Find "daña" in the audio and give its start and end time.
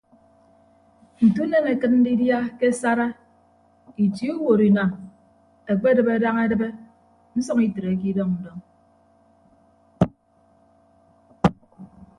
6.23-6.41